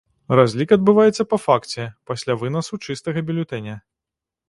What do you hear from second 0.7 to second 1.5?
адбываецца па